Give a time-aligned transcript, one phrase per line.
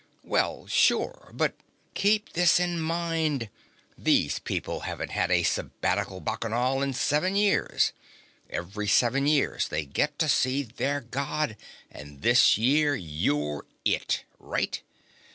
[0.23, 1.53] "Well, sure, but"
[1.93, 3.49] "Keep this in mind.
[3.95, 7.93] These people haven't had a Sabbatical Bacchanal in seven years.
[8.49, 11.55] Every seven years they get to see their God
[11.91, 14.23] and this year you're it.
[14.39, 14.81] Right?"